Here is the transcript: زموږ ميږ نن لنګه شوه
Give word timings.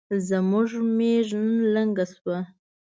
زموږ 0.29 0.69
ميږ 0.97 1.27
نن 1.43 1.51
لنګه 1.73 2.05
شوه 2.13 2.39